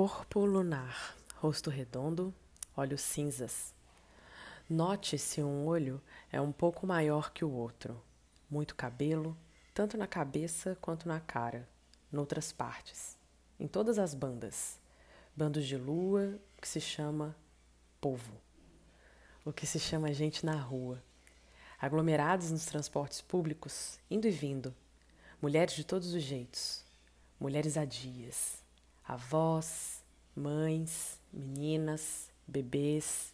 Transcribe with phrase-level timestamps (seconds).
[0.00, 2.32] Corpo lunar, rosto redondo,
[2.76, 3.74] olhos cinzas.
[4.70, 6.00] Note se um olho
[6.30, 8.00] é um pouco maior que o outro.
[8.48, 9.36] Muito cabelo,
[9.74, 11.68] tanto na cabeça quanto na cara,
[12.12, 13.18] noutras partes,
[13.58, 14.78] em todas as bandas.
[15.36, 17.34] Bandos de lua, que se chama
[18.00, 18.40] povo.
[19.44, 21.02] O que se chama gente na rua.
[21.76, 24.72] Aglomerados nos transportes públicos, indo e vindo.
[25.42, 26.84] Mulheres de todos os jeitos.
[27.40, 28.67] Mulheres adias
[29.08, 30.04] avós,
[30.36, 33.32] mães, meninas, bebês,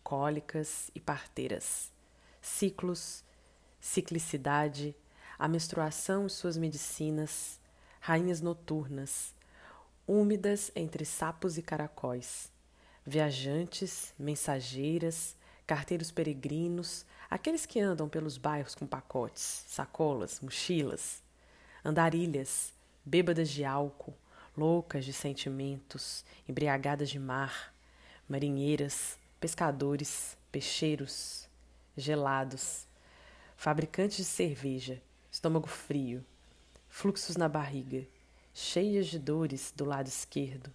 [0.00, 1.92] cólicas e parteiras,
[2.40, 3.24] ciclos,
[3.80, 4.94] ciclicidade,
[5.36, 7.60] a menstruação e suas medicinas,
[8.00, 9.34] rainhas noturnas,
[10.06, 12.52] úmidas entre sapos e caracóis,
[13.04, 21.24] viajantes, mensageiras, carteiros peregrinos, aqueles que andam pelos bairros com pacotes, sacolas, mochilas,
[21.84, 22.72] andarilhas,
[23.04, 24.14] bêbadas de álcool,
[24.58, 27.72] loucas de sentimentos, embriagadas de mar,
[28.28, 31.48] marinheiras, pescadores, peixeiros,
[31.96, 32.84] gelados,
[33.56, 35.00] fabricantes de cerveja,
[35.30, 36.24] estômago frio,
[36.88, 38.04] fluxos na barriga,
[38.52, 40.72] cheias de dores do lado esquerdo.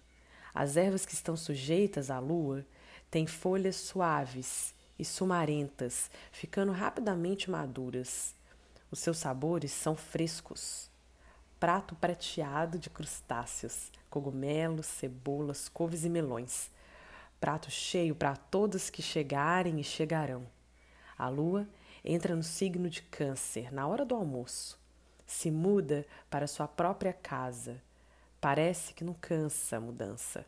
[0.54, 2.64] As ervas que estão sujeitas à lua
[3.10, 8.34] têm folhas suaves e sumarentas, ficando rapidamente maduras.
[8.90, 10.88] Os seus sabores são frescos
[11.64, 16.70] prato prateado de crustáceos, cogumelos, cebolas, couves e melões.
[17.40, 20.46] Prato cheio para todos que chegarem e chegarão.
[21.16, 21.66] A lua
[22.04, 24.78] entra no signo de Câncer na hora do almoço.
[25.26, 27.82] Se muda para sua própria casa.
[28.42, 30.44] Parece que não cansa a mudança.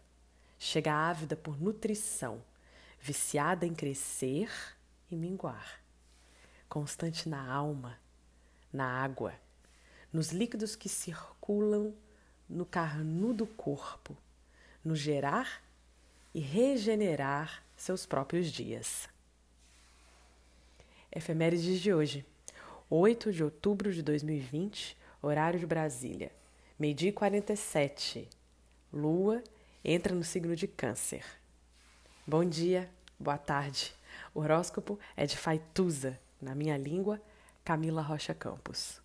[0.58, 2.42] Chega ávida por nutrição,
[3.00, 4.50] viciada em crescer
[5.10, 5.80] e minguar.
[6.68, 7.98] Constante na alma,
[8.70, 9.32] na água
[10.16, 11.92] nos líquidos que circulam
[12.48, 14.16] no carnudo corpo,
[14.82, 15.62] no gerar
[16.34, 19.10] e regenerar seus próprios dias.
[21.12, 22.24] Efemérides de hoje,
[22.88, 26.32] 8 de outubro de 2020, horário de Brasília,
[26.78, 28.26] meio-dia 47.
[28.90, 29.44] Lua
[29.84, 31.26] entra no signo de Câncer.
[32.26, 32.90] Bom dia,
[33.20, 33.94] boa tarde.
[34.32, 37.20] O horóscopo é de Faituza, na minha língua,
[37.62, 39.04] Camila Rocha Campos.